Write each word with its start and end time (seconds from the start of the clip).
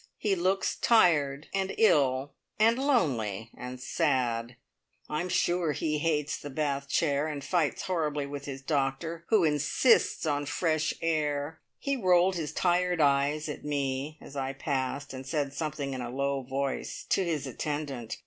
He 0.17 0.33
looks 0.33 0.77
tired 0.77 1.45
and 1.53 1.75
ill, 1.77 2.33
and 2.57 2.79
lonely 2.79 3.51
and 3.55 3.79
sad. 3.79 4.55
I'm 5.07 5.29
sure 5.29 5.73
he 5.73 5.99
hates 5.99 6.39
the 6.39 6.49
bath 6.49 6.89
chair, 6.89 7.27
and 7.27 7.43
fights 7.43 7.83
horribly 7.83 8.25
with 8.25 8.45
his 8.45 8.63
doctor, 8.63 9.25
who 9.29 9.43
insists 9.43 10.25
on 10.25 10.47
fresh 10.47 10.91
air. 11.03 11.59
He 11.77 11.97
rolled 11.97 12.33
his 12.35 12.51
tired 12.51 12.99
eyes 12.99 13.47
at 13.47 13.63
me 13.63 14.17
as 14.21 14.35
I 14.35 14.53
passed, 14.53 15.13
and 15.13 15.23
said 15.23 15.53
something 15.53 15.93
in 15.93 16.01
a 16.01 16.09
low 16.09 16.41
voice 16.41 17.05
to 17.09 17.23
his 17.23 17.45
attendant. 17.45 18.17